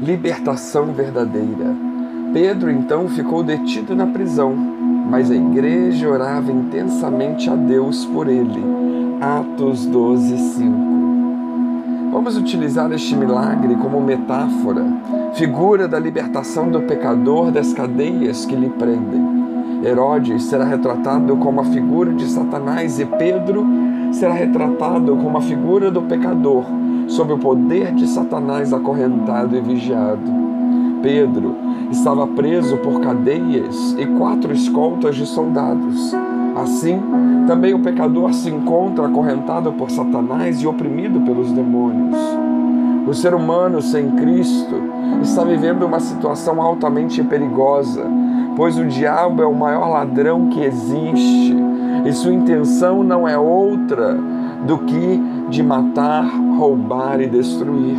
Libertação 0.00 0.92
verdadeira. 0.92 1.74
Pedro 2.32 2.70
então 2.70 3.08
ficou 3.08 3.42
detido 3.42 3.92
na 3.96 4.06
prisão, 4.06 4.54
mas 4.54 5.32
a 5.32 5.34
igreja 5.34 6.08
orava 6.08 6.52
intensamente 6.52 7.50
a 7.50 7.56
Deus 7.56 8.06
por 8.06 8.28
ele. 8.28 8.62
Atos 9.20 9.84
12, 9.86 10.38
5. 10.38 10.88
Vamos 12.12 12.36
utilizar 12.36 12.92
este 12.92 13.16
milagre 13.16 13.74
como 13.74 14.00
metáfora, 14.00 14.86
figura 15.34 15.88
da 15.88 15.98
libertação 15.98 16.70
do 16.70 16.82
pecador 16.82 17.50
das 17.50 17.72
cadeias 17.72 18.46
que 18.46 18.54
lhe 18.54 18.68
prendem. 18.70 19.82
Herodes 19.84 20.44
será 20.44 20.64
retratado 20.64 21.36
como 21.36 21.60
a 21.60 21.64
figura 21.64 22.12
de 22.12 22.26
Satanás 22.26 23.00
e 23.00 23.04
Pedro 23.04 23.66
será 24.12 24.34
retratado 24.34 25.16
como 25.16 25.36
a 25.36 25.40
figura 25.40 25.90
do 25.90 26.02
pecador, 26.02 26.64
sob 27.08 27.32
o 27.32 27.38
poder 27.38 27.92
de 27.94 28.06
Satanás 28.06 28.72
acorrentado 28.72 29.56
e 29.56 29.60
vigiado. 29.60 30.48
Pedro 31.02 31.56
estava 31.90 32.26
preso 32.26 32.76
por 32.78 33.00
cadeias 33.00 33.96
e 33.98 34.06
quatro 34.06 34.52
escoltas 34.52 35.16
de 35.16 35.26
soldados. 35.26 36.14
Assim, 36.56 37.00
também 37.46 37.72
o 37.72 37.78
pecador 37.78 38.32
se 38.34 38.50
encontra 38.50 39.06
acorrentado 39.06 39.72
por 39.72 39.90
Satanás 39.90 40.60
e 40.60 40.66
oprimido 40.66 41.20
pelos 41.20 41.50
demônios. 41.52 42.18
O 43.06 43.14
ser 43.14 43.32
humano 43.32 43.80
sem 43.80 44.10
Cristo 44.10 44.74
está 45.22 45.42
vivendo 45.44 45.84
uma 45.84 46.00
situação 46.00 46.60
altamente 46.60 47.22
perigosa, 47.22 48.04
pois 48.54 48.76
o 48.76 48.84
diabo 48.84 49.40
é 49.40 49.46
o 49.46 49.54
maior 49.54 49.88
ladrão 49.88 50.48
que 50.48 50.60
existe 50.60 51.56
e 52.04 52.12
sua 52.12 52.32
intenção 52.32 53.02
não 53.02 53.26
é 53.26 53.38
outra 53.38 54.18
do 54.66 54.78
que 54.78 55.20
de 55.48 55.62
matar, 55.62 56.24
roubar 56.56 57.20
e 57.20 57.26
destruir. 57.26 57.96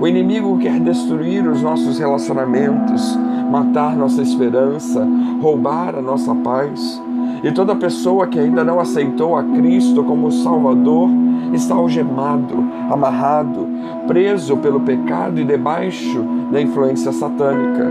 O 0.00 0.06
inimigo 0.06 0.58
quer 0.58 0.78
destruir 0.80 1.46
os 1.46 1.60
nossos 1.60 1.98
relacionamentos, 1.98 3.18
matar 3.50 3.96
nossa 3.96 4.22
esperança, 4.22 5.06
roubar 5.40 5.96
a 5.96 6.02
nossa 6.02 6.34
paz. 6.36 7.02
E 7.42 7.50
toda 7.52 7.74
pessoa 7.74 8.26
que 8.26 8.38
ainda 8.38 8.62
não 8.64 8.78
aceitou 8.78 9.36
a 9.36 9.42
Cristo 9.42 10.04
como 10.04 10.30
Salvador 10.30 11.08
está 11.52 11.74
algemado, 11.74 12.56
amarrado, 12.90 13.66
preso 14.06 14.56
pelo 14.58 14.80
pecado 14.80 15.40
e 15.40 15.44
debaixo 15.44 16.24
da 16.52 16.60
influência 16.60 17.12
satânica. 17.12 17.90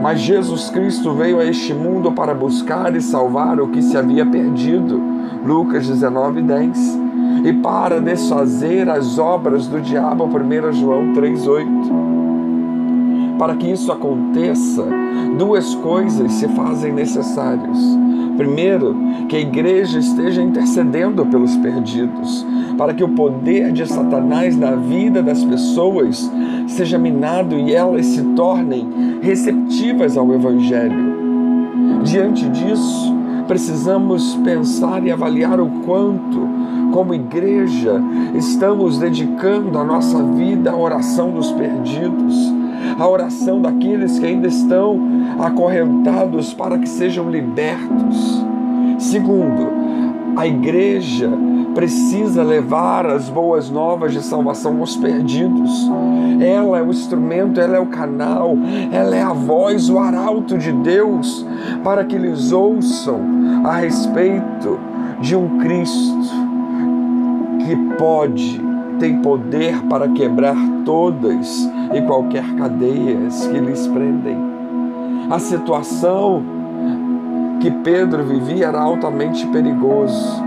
Mas 0.00 0.20
Jesus 0.20 0.70
Cristo 0.70 1.12
veio 1.12 1.38
a 1.38 1.44
este 1.44 1.72
mundo 1.72 2.12
para 2.12 2.34
buscar 2.34 2.94
e 2.94 3.00
salvar 3.00 3.60
o 3.60 3.68
que 3.68 3.82
se 3.82 3.96
havia 3.96 4.26
perdido. 4.26 5.00
Lucas 5.44 5.86
19, 5.86 6.42
10. 6.42 7.05
E 7.46 7.52
para 7.52 8.00
desfazer 8.00 8.90
as 8.90 9.20
obras 9.20 9.68
do 9.68 9.80
diabo, 9.80 10.24
1 10.24 10.72
João 10.72 11.12
3,8. 11.12 13.38
Para 13.38 13.54
que 13.54 13.70
isso 13.70 13.92
aconteça, 13.92 14.84
duas 15.38 15.72
coisas 15.76 16.32
se 16.32 16.48
fazem 16.48 16.92
necessárias. 16.92 17.78
Primeiro, 18.36 18.96
que 19.28 19.36
a 19.36 19.40
igreja 19.40 20.00
esteja 20.00 20.42
intercedendo 20.42 21.24
pelos 21.26 21.54
perdidos, 21.58 22.44
para 22.76 22.92
que 22.92 23.04
o 23.04 23.10
poder 23.10 23.70
de 23.70 23.86
Satanás 23.86 24.56
na 24.56 24.72
vida 24.72 25.22
das 25.22 25.44
pessoas 25.44 26.28
seja 26.66 26.98
minado 26.98 27.54
e 27.54 27.72
elas 27.72 28.06
se 28.06 28.24
tornem 28.34 29.20
receptivas 29.22 30.16
ao 30.16 30.34
Evangelho. 30.34 31.14
Diante 32.02 32.48
disso, 32.48 33.14
precisamos 33.46 34.34
pensar 34.42 35.06
e 35.06 35.12
avaliar 35.12 35.60
o 35.60 35.68
quanto, 35.84 36.65
como 36.96 37.12
igreja, 37.12 38.02
estamos 38.34 38.98
dedicando 38.98 39.78
a 39.78 39.84
nossa 39.84 40.22
vida 40.22 40.70
à 40.70 40.74
oração 40.74 41.30
dos 41.30 41.52
perdidos, 41.52 42.34
à 42.98 43.06
oração 43.06 43.60
daqueles 43.60 44.18
que 44.18 44.24
ainda 44.24 44.48
estão 44.48 44.98
acorrentados 45.38 46.54
para 46.54 46.78
que 46.78 46.88
sejam 46.88 47.28
libertos. 47.30 48.42
Segundo, 48.98 49.68
a 50.38 50.46
igreja 50.46 51.30
precisa 51.74 52.42
levar 52.42 53.04
as 53.04 53.28
boas 53.28 53.68
novas 53.68 54.14
de 54.14 54.22
salvação 54.22 54.80
aos 54.80 54.96
perdidos. 54.96 55.70
Ela 56.40 56.78
é 56.78 56.82
o 56.82 56.88
instrumento, 56.88 57.60
ela 57.60 57.76
é 57.76 57.80
o 57.80 57.88
canal, 57.88 58.56
ela 58.90 59.14
é 59.14 59.22
a 59.22 59.34
voz, 59.34 59.90
o 59.90 59.98
arauto 59.98 60.56
de 60.56 60.72
Deus 60.72 61.44
para 61.84 62.06
que 62.06 62.16
eles 62.16 62.52
ouçam 62.52 63.20
a 63.66 63.76
respeito 63.76 64.78
de 65.20 65.36
um 65.36 65.58
Cristo 65.58 66.35
que 67.66 67.76
pode, 67.96 68.60
tem 68.98 69.20
poder 69.20 69.82
para 69.88 70.08
quebrar 70.08 70.56
todas 70.84 71.68
e 71.92 72.00
qualquer 72.02 72.44
cadeias 72.54 73.46
que 73.48 73.58
lhes 73.58 73.86
prendem. 73.88 74.38
A 75.30 75.38
situação 75.38 76.42
que 77.60 77.70
Pedro 77.70 78.22
vivia 78.24 78.66
era 78.66 78.80
altamente 78.80 79.46
perigoso 79.48 80.46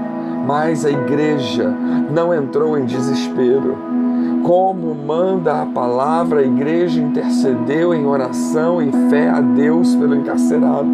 mas 0.49 0.83
a 0.83 0.89
igreja 0.89 1.69
não 2.11 2.33
entrou 2.33 2.75
em 2.75 2.85
desespero. 2.85 3.77
Como 4.43 4.95
manda 4.95 5.61
a 5.61 5.65
palavra, 5.67 6.39
a 6.39 6.43
igreja 6.43 6.99
intercedeu 6.99 7.93
em 7.93 8.03
oração 8.03 8.81
e 8.81 8.91
fé 9.11 9.29
a 9.29 9.39
Deus 9.39 9.93
pelo 9.95 10.15
encarcerado. 10.15 10.89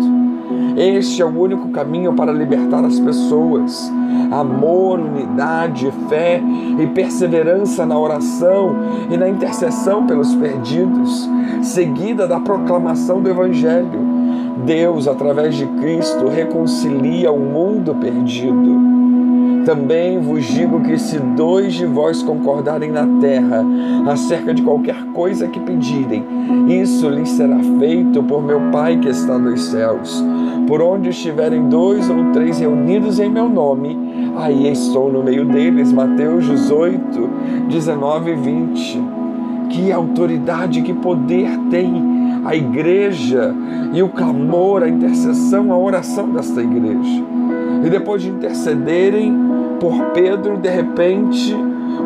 Este 0.76 1.22
é 1.22 1.26
o 1.26 1.40
único 1.40 1.70
caminho 1.70 2.14
para 2.14 2.34
libertar 2.34 2.84
as 2.84 3.00
pessoas. 3.00 3.92
Amor, 4.30 5.00
unidade, 5.00 5.92
fé 6.10 6.42
e 6.78 6.88
perseverança 6.88 7.86
na 7.86 7.98
oração 7.98 8.76
e 9.10 9.16
na 9.16 9.30
intercessão 9.30 10.06
pelos 10.06 10.36
perdidos, 10.36 11.30
seguida 11.62 12.28
da 12.28 12.40
proclamação 12.40 13.22
do 13.22 13.30
Evangelho. 13.30 14.04
Deus, 14.66 15.08
através 15.08 15.56
de 15.56 15.66
Cristo, 15.66 16.28
reconcilia 16.28 17.32
o 17.32 17.40
mundo 17.40 17.96
perdido. 17.96 18.96
Também 19.66 20.20
vos 20.20 20.46
digo 20.46 20.82
que 20.82 20.98
se 21.00 21.18
dois 21.18 21.74
de 21.74 21.88
vós 21.88 22.22
concordarem 22.22 22.92
na 22.92 23.08
terra 23.20 23.66
acerca 24.08 24.54
de 24.54 24.62
qualquer 24.62 25.04
coisa 25.06 25.48
que 25.48 25.60
pedirem, 25.60 26.24
isso 26.68 27.10
lhes 27.10 27.30
será 27.30 27.58
feito 27.80 28.22
por 28.24 28.44
meu 28.44 28.62
Pai 28.72 28.98
que 28.98 29.10
está 29.10 29.40
nos 29.40 29.64
céus. 29.66 30.24
Por 30.68 30.82
onde 30.82 31.10
estiverem 31.10 31.70
dois 31.70 32.10
ou 32.10 32.32
três 32.32 32.60
reunidos 32.60 33.20
em 33.20 33.30
meu 33.30 33.48
nome, 33.48 33.98
aí 34.38 34.72
estou 34.72 35.12
no 35.12 35.24
meio 35.24 35.46
deles. 35.46 35.92
Mateus 35.92 36.46
18, 36.46 37.30
19 37.70 38.32
e 38.32 38.36
20. 38.36 39.04
Que 39.70 39.92
autoridade, 39.92 40.82
que 40.82 40.94
poder 40.94 41.50
tem 41.70 42.16
a 42.46 42.56
igreja 42.56 43.54
e 43.94 44.02
o 44.04 44.10
clamor, 44.10 44.84
a 44.84 44.90
intercessão, 44.90 45.72
a 45.72 45.78
oração 45.78 46.30
desta 46.30 46.62
igreja. 46.62 47.24
E 47.84 47.90
depois 47.90 48.22
de 48.22 48.30
intercederem 48.30 49.34
por 49.80 50.12
Pedro, 50.14 50.58
de 50.58 50.70
repente, 50.70 51.56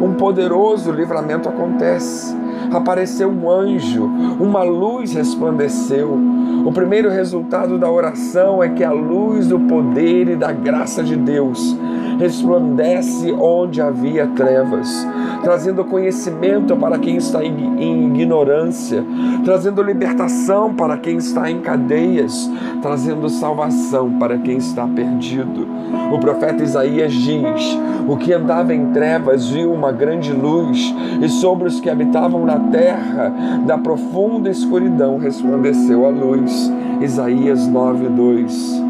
um 0.02 0.14
poderoso 0.14 0.92
livramento 0.92 1.48
acontece. 1.48 2.36
Apareceu 2.72 3.30
um 3.30 3.50
anjo, 3.50 4.06
uma 4.40 4.64
luz 4.64 5.14
resplandeceu. 5.14 6.18
O 6.66 6.72
primeiro 6.72 7.10
resultado 7.10 7.78
da 7.78 7.90
oração 7.90 8.62
é 8.62 8.70
que 8.70 8.84
a 8.84 8.92
luz 8.92 9.48
do 9.48 9.60
poder 9.60 10.30
e 10.30 10.36
da 10.36 10.52
graça 10.52 11.04
de 11.04 11.16
Deus 11.16 11.78
resplandece 12.20 13.32
onde 13.32 13.82
havia 13.82 14.28
trevas, 14.28 15.08
trazendo 15.44 15.84
conhecimento 15.86 16.76
para 16.76 16.98
quem 16.98 17.18
está 17.18 17.44
em 17.44 18.14
ignorância, 18.16 19.04
trazendo 19.44 19.82
libertação 19.82 20.74
para 20.74 20.98
quem 20.98 21.18
está 21.18 21.50
em 21.50 21.62
cadeias, 21.62 22.50
trazendo 22.82 23.30
salvação 23.30 24.12
para 24.20 24.38
quem 24.38 24.58
está 24.58 24.88
perdido. 24.88 25.68
O 26.12 26.20
profeta 26.20 26.64
Isaías 26.64 27.14
diz: 27.14 27.80
O 28.08 28.18
que 28.18 28.34
andava 28.34 28.74
em 28.74 28.88
trevas 28.88 29.50
viu 29.50 29.72
uma 29.72 29.92
grande 29.92 30.32
luz, 30.34 30.94
e 31.22 31.30
sobre 31.30 31.68
os 31.68 31.80
que 31.80 31.90
habitavam 31.90 32.46
na 32.46 32.60
terra, 32.60 33.34
da 33.66 33.78
profunda 33.78 34.50
escuridão, 34.50 35.18
resplandeceu 35.18 36.06
a 36.06 36.10
luz. 36.10 36.72
Isaías 37.02 37.66
9, 37.68 38.10
2 38.10 38.90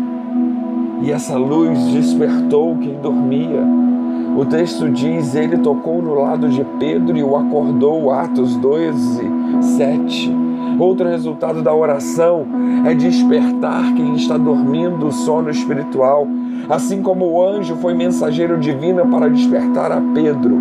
e 1.02 1.12
essa 1.12 1.38
luz 1.38 1.80
despertou 1.88 2.76
quem 2.78 2.96
dormia. 2.96 3.89
O 4.36 4.46
texto 4.46 4.90
diz: 4.90 5.36
Ele 5.36 5.58
tocou 5.58 6.02
no 6.02 6.14
lado 6.14 6.50
de 6.50 6.64
Pedro 6.80 7.18
e 7.18 7.24
o 7.24 7.36
acordou, 7.36 8.12
Atos 8.12 8.56
12, 8.58 9.22
7. 9.62 10.49
Outro 10.80 11.10
resultado 11.10 11.62
da 11.62 11.74
oração 11.74 12.46
é 12.86 12.94
despertar 12.94 13.94
quem 13.96 14.16
está 14.16 14.38
dormindo 14.38 15.08
o 15.08 15.12
sono 15.12 15.50
espiritual. 15.50 16.28
Assim 16.70 17.02
como 17.02 17.26
o 17.26 17.44
anjo 17.44 17.76
foi 17.78 17.94
mensageiro 17.94 18.58
divino 18.58 19.08
para 19.08 19.30
despertar 19.30 19.92
a 19.92 20.00
Pedro, 20.14 20.56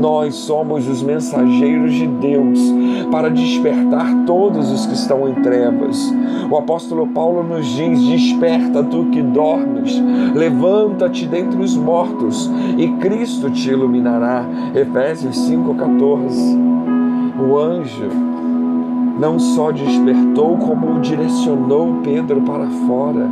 nós 0.00 0.34
somos 0.34 0.88
os 0.88 1.02
mensageiros 1.02 1.92
de 1.92 2.06
Deus 2.06 2.58
para 3.10 3.28
despertar 3.28 4.24
todos 4.24 4.72
os 4.72 4.86
que 4.86 4.94
estão 4.94 5.28
em 5.28 5.34
trevas. 5.34 6.12
O 6.50 6.56
apóstolo 6.56 7.06
Paulo 7.08 7.42
nos 7.42 7.66
diz: 7.66 8.02
Desperta 8.02 8.82
tu 8.82 9.06
que 9.10 9.20
dormes, 9.22 10.02
levanta-te 10.34 11.26
dentre 11.26 11.60
os 11.60 11.76
mortos 11.76 12.50
e 12.78 12.88
Cristo 12.96 13.50
te 13.50 13.70
iluminará. 13.70 14.46
Efésios 14.74 15.36
5,14. 15.36 16.72
O 17.38 17.58
anjo 17.58 18.31
não 19.18 19.38
só 19.38 19.70
despertou, 19.70 20.56
como 20.56 21.00
direcionou 21.00 22.00
Pedro 22.02 22.40
para 22.42 22.66
fora. 22.86 23.28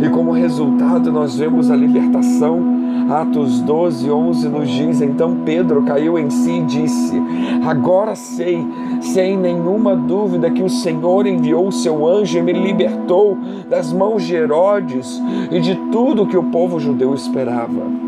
E 0.00 0.08
como 0.10 0.30
resultado, 0.30 1.10
nós 1.10 1.36
vemos 1.36 1.70
a 1.70 1.76
libertação. 1.76 2.78
Atos 3.10 3.60
12, 3.60 4.10
11 4.10 4.48
nos 4.48 4.68
diz: 4.68 5.00
Então 5.00 5.38
Pedro 5.44 5.82
caiu 5.82 6.18
em 6.18 6.30
si 6.30 6.58
e 6.58 6.62
disse: 6.64 7.20
Agora 7.66 8.14
sei, 8.14 8.64
sem 9.00 9.36
nenhuma 9.36 9.96
dúvida, 9.96 10.50
que 10.50 10.62
o 10.62 10.68
Senhor 10.68 11.26
enviou 11.26 11.68
o 11.68 11.72
seu 11.72 12.06
anjo 12.06 12.38
e 12.38 12.42
me 12.42 12.52
libertou 12.52 13.36
das 13.68 13.92
mãos 13.92 14.24
de 14.24 14.34
Herodes 14.34 15.20
e 15.50 15.58
de 15.58 15.74
tudo 15.90 16.26
que 16.26 16.36
o 16.36 16.44
povo 16.44 16.78
judeu 16.78 17.14
esperava. 17.14 18.07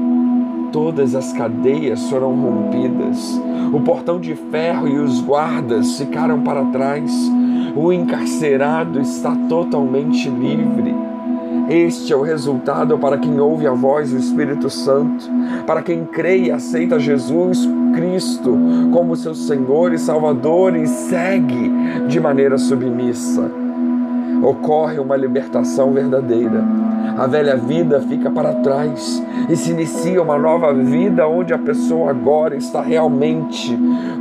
Todas 0.72 1.14
as 1.14 1.32
cadeias 1.32 2.08
foram 2.08 2.34
rompidas, 2.34 3.40
o 3.72 3.80
portão 3.80 4.20
de 4.20 4.34
ferro 4.34 4.86
e 4.86 4.98
os 4.98 5.20
guardas 5.20 5.98
ficaram 5.98 6.42
para 6.42 6.64
trás, 6.66 7.12
o 7.74 7.92
encarcerado 7.92 9.00
está 9.00 9.34
totalmente 9.48 10.28
livre. 10.28 10.94
Este 11.68 12.12
é 12.12 12.16
o 12.16 12.22
resultado 12.22 12.98
para 12.98 13.18
quem 13.18 13.38
ouve 13.40 13.66
a 13.66 13.72
voz 13.72 14.10
do 14.10 14.18
Espírito 14.18 14.70
Santo, 14.70 15.28
para 15.66 15.82
quem 15.82 16.04
crê 16.04 16.38
e 16.38 16.50
aceita 16.50 16.98
Jesus 16.98 17.68
Cristo 17.94 18.56
como 18.92 19.16
seu 19.16 19.34
Senhor 19.34 19.92
e 19.92 19.98
Salvador 19.98 20.76
e 20.76 20.86
segue 20.86 21.70
de 22.08 22.20
maneira 22.20 22.58
submissa. 22.58 23.59
Ocorre 24.42 24.98
uma 24.98 25.16
libertação 25.16 25.92
verdadeira. 25.92 26.64
A 27.16 27.26
velha 27.26 27.56
vida 27.56 28.00
fica 28.00 28.30
para 28.30 28.54
trás 28.54 29.22
e 29.48 29.56
se 29.56 29.72
inicia 29.72 30.22
uma 30.22 30.38
nova 30.38 30.72
vida 30.72 31.26
onde 31.28 31.52
a 31.52 31.58
pessoa 31.58 32.10
agora 32.10 32.56
está 32.56 32.80
realmente 32.80 33.78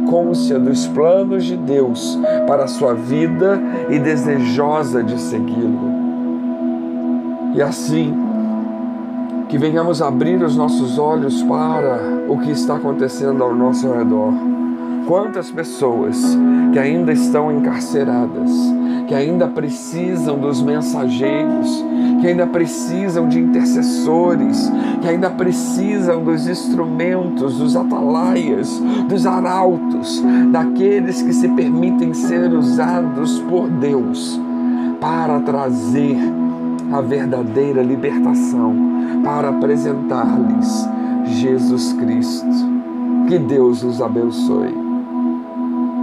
côncia 0.10 0.60
dos 0.60 0.88
planos 0.88 1.45
de 1.45 1.56
Deus 1.56 2.19
para 2.48 2.63
a 2.63 2.68
sua 2.68 2.94
vida 2.94 3.62
e 3.89 4.00
desejosa 4.00 5.04
de 5.04 5.19
segui-lo. 5.19 5.89
E 7.54 7.62
assim, 7.62 8.13
que 9.48 9.57
venhamos 9.57 10.01
abrir 10.01 10.42
os 10.44 10.56
nossos 10.56 11.00
olhos 11.00 11.42
para 11.44 12.00
o 12.27 12.38
que 12.38 12.51
está 12.51 12.75
acontecendo 12.75 13.44
ao 13.44 13.56
nosso 13.56 13.92
redor. 13.92 14.33
Quantas 15.07 15.50
pessoas 15.50 16.38
que 16.71 16.77
ainda 16.77 17.12
estão 17.12 17.51
encarceradas, 17.51 18.51
que 19.10 19.16
ainda 19.16 19.48
precisam 19.48 20.38
dos 20.38 20.62
mensageiros, 20.62 21.84
que 22.22 22.28
ainda 22.28 22.46
precisam 22.46 23.28
de 23.28 23.40
intercessores, 23.40 24.72
que 25.02 25.08
ainda 25.08 25.32
precisam 25.32 26.24
dos 26.24 26.48
instrumentos, 26.48 27.58
dos 27.58 27.76
atalaias, 27.76 28.70
dos 29.10 29.26
arautos, 29.26 30.24
daqueles 30.52 31.24
que 31.24 31.34
se 31.34 31.50
permitem 31.50 32.14
ser 32.14 32.54
usados 32.54 33.40
por 33.50 33.68
Deus 33.68 34.40
para 35.02 35.40
trazer 35.40 36.16
a 36.94 37.02
verdadeira 37.02 37.82
libertação 37.82 38.76
para 39.24 39.50
apresentar-lhes 39.50 40.88
Jesus 41.26 41.94
Cristo. 41.94 42.46
Que 43.28 43.40
Deus 43.40 43.82
os 43.84 44.04
abençoe. 44.04 44.89